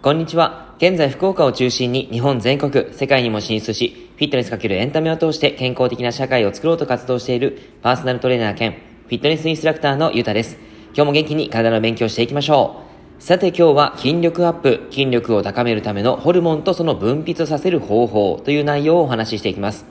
[0.00, 0.76] こんにちは。
[0.78, 10.56] 現在福岡を中心に日本全国、世界にも進出し、フィットネスかけるエンタメを通して健康的な社会を作ろうと活動しているパーソナルトレーナー兼フィットネスインストラクターのゆうたです。
[10.94, 12.84] 今日も元気に体の勉強していきましょ
[13.18, 13.22] う。
[13.22, 19.84] さて今日は筋力アップ、筋力を高めるためのホルモンとその分泌させる方法という内容をお話ししていきます。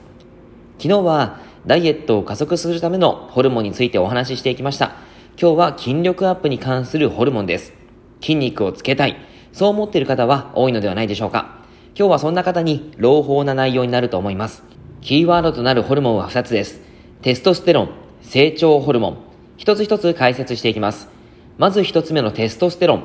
[0.78, 4.96] 昨日はダイエットを加速するためのホルモンについてお話ししていきました。
[5.40, 7.72] 今日は筋力アップに関するホルモンです。
[8.20, 9.16] 筋肉をつけたい。
[9.52, 11.58] そう思っている方は多いのではないでしょうか。
[11.94, 14.62] 今日はそんな方に朗報な内容になると思います。
[15.00, 16.80] キーワードとなるホルモンは2つです。
[17.22, 17.90] テストステロン、
[18.22, 19.18] 成長ホルモン。
[19.56, 21.08] 一つ一つ解説していきます。
[21.56, 23.02] まず一つ目のテストステロン。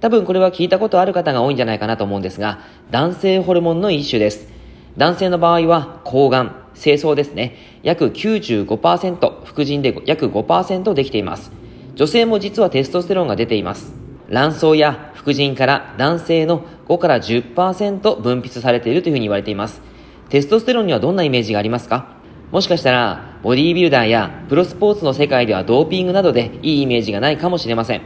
[0.00, 4.48] 多分これは聞いたことある方が多いんじゃないかなと思うんですが、男性ホルモンの一種です。
[4.96, 7.56] 男性の場合は、抗がん、清掃ですね。
[7.82, 11.50] 約95%、副腎で約5%できています。
[11.94, 13.94] 女性も実はテストステロンが出ています。
[14.28, 19.80] 卵巣や副腎から男性の5から10%分泌されているというふうに言われています。
[20.28, 22.16] テストステロンにはどんなイメージがありますか？
[22.50, 28.02] もしかしたら、ボディービルダーやプロスポーツの世界ではドーピングなどでいいイメージがないかもしれません。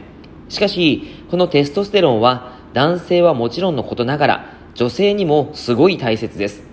[0.49, 6.70] しかし、このテストステロンは男性はもちろんのことながら、女性にもすごい大切です。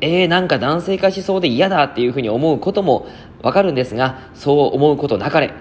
[0.00, 3.06] えー、なんか男性化しそうで嫌だっていうふうに思うことも
[3.42, 5.52] わかるんですが、そう思うことなかれ。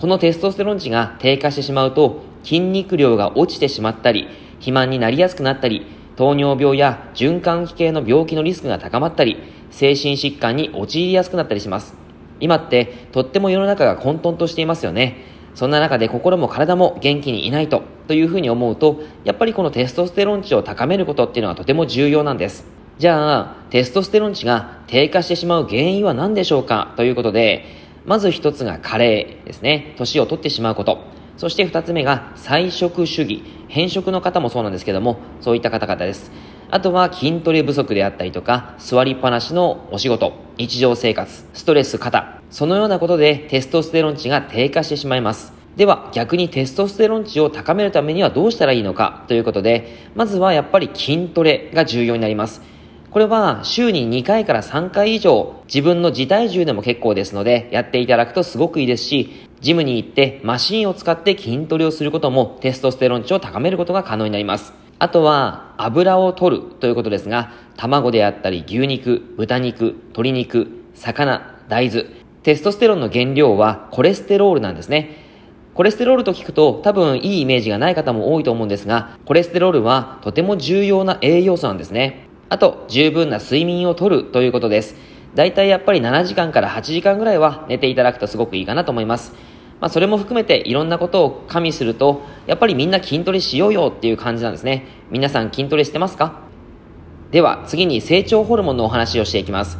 [0.00, 5.86] このテストステロン値が低下してしまうと、筋肉量が落ちてしまったり、肥満になりやすくなったり、
[6.16, 9.38] 糖尿病や循環器系の病気のリスクが高まったり、
[9.70, 11.94] 精神疾患に陥りやすくなったりします。
[12.40, 15.16] 今ってとっても世の中が混沌としていますよね。
[15.54, 22.75] そんな中で心も体も元気にいないと、というふうに思うと、やっぱりこのテストステロン値を高めることっていうのはとても重要なんです。
[22.98, 26.94] じゃあ、テストステロン値が低下してしまう原因は何でしょうか？
[26.96, 27.66] ということで、
[28.06, 29.94] まず一つが加齢ですね。
[29.98, 31.04] 年を取ってしまうこと。
[31.36, 33.42] そして二つ目が菜食主義。
[33.68, 36.32] 変色の方もそうなんですけども、そういった方々です。
[36.70, 45.52] あとは筋トレ不足であったりとか、座りっぱなしのお仕事、日常生活、ストレス肩、そのようなことでテストステロン値が低下してしまいます。
[45.76, 49.24] では逆にテストステロン値を高めるためにはどうしたらいいのか？
[49.28, 52.62] ということで、まずはやっぱり筋トレが重要になります。
[53.16, 64.74] これは週に2回から3回以上自分の自体重でも結構ですのでやっていただくとすごくいいですしジムに行ってマシンを使って筋トレをすることもテストステロン値を高めることが可能になります。
[64.98, 72.04] あとは油を取るということですが、卵であったり牛肉、豚肉、鶏肉、魚、大豆、
[72.42, 75.24] テストステロンの原料はコレステロールなんですね。
[75.72, 82.25] コレステロールと聞くと多分いいイメージがない方も多いと思うんですが、コレステロールはとても重要な栄養素なんですね。
[82.48, 84.94] あと、十分な睡眠をとるということです。
[85.34, 89.34] だいたいやっぱり7時間から8時間ぐらいは寝ていただくとすごくいいかなと思います。
[89.80, 94.86] まあ、それも含めていろんなことを加味すると、やっぱりみんな筋トレしようよっていう感じなんですね。
[95.10, 96.40] 皆さん筋トレしてますか？
[97.30, 99.78] では次に成長ホルモンのお話をしていきます。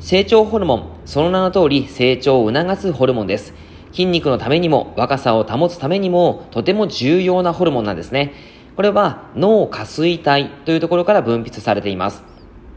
[0.00, 3.54] 成長ホルモン、その名の通り成長を促すホルモンです。
[3.92, 8.32] 筋肉のためにも若さを保つためにもとても重要なホルモンなんですね。
[8.76, 12.22] これは脳下垂体というところから分泌されています。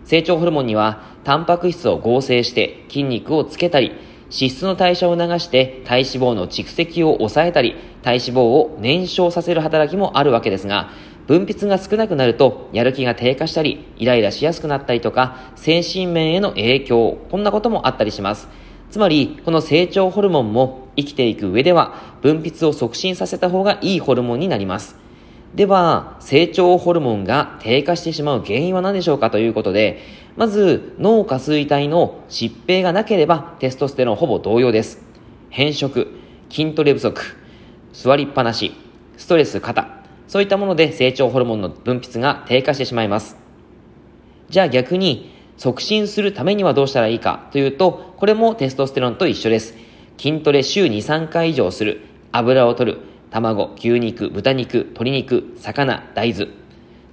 [0.05, 3.91] 成長ホルモンにはタンパク質を合成して筋肉をつけたり、
[4.31, 10.89] 脂質の代謝を促して体脂肪の蓄積を抑えたり、体脂肪を燃焼させる働きもあるわけですが、
[11.27, 18.47] 分泌が少なくなると、やる気が低下したり、イライラしやすくなったりとか、精神面への影響、こんなこともあったりします。
[18.89, 25.08] つまり、この成長ホルモンも生きていく上では、分泌を促進させた方がいいホルモンになります。
[25.55, 29.99] では、成長ホルモンが低下してしまう原因は何でしょうかということで、
[30.37, 35.01] まず、脳下垂体の疾病がなければ、テストステロンほぼ同様です。
[35.49, 36.07] 変色、
[36.49, 37.19] 筋トレ不足、
[37.93, 38.73] 座りっぱなし、
[39.17, 39.87] ストレス肩、
[40.27, 43.35] そういったもので成長ホルモンの分泌が低下してしまいます。
[44.49, 49.75] じゃあ逆に、促進するためにはどうしたらいいかというと、これもテストステロンと一緒です。
[50.17, 52.01] 筋トレ週2、3回以上する、
[52.31, 52.99] 油を取る、
[53.31, 56.47] 卵、牛肉、豚肉、鶏肉、魚、大豆。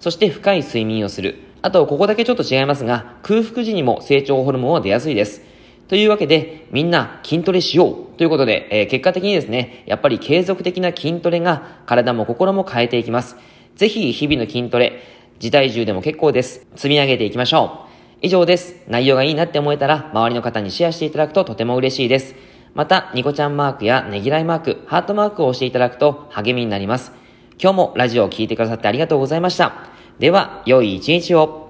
[0.00, 1.36] そして深い睡眠をする。
[1.62, 5.42] あと、ここだけちょっと違いますが、空腹時にも成長ホルモンは出やすいです。
[5.88, 13.36] というわけで、みんな筋トレしようということで、えー、結果的にですね、やっぱり継続的な筋トレが体も心も変えていきます。
[13.76, 15.02] ぜひ、日々の筋トレ、
[15.40, 16.66] 自体重でも結構です。
[16.76, 17.86] 積み上げていきましょう。
[18.22, 18.76] 以上です。
[18.88, 22.34] 内容がいいなって思えたら、周りの方にシェアしていただくととても嬉しいです。
[22.76, 27.12] また、ニコちゃんマークやねぎらいマーク、ハートマークを押していただくと励みになります。
[27.58, 29.72] 今日もラジオを聴いてくださってありがとうございました。
[30.18, 31.65] では、良い一日を。